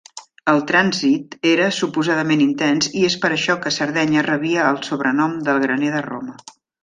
El 0.51 0.61
trànsit 0.69 1.35
era 1.49 1.67
suposadament 1.79 2.41
intens 2.47 2.89
i 3.03 3.05
és 3.11 3.19
per 3.25 3.31
això 3.35 3.57
que 3.65 3.73
Sardenya 3.77 4.25
rebia 4.29 4.65
el 4.73 4.83
sobrenom 4.89 5.37
d'"el 5.49 5.63
graner 5.67 5.93
de 5.99 6.05
Roma". 6.09 6.39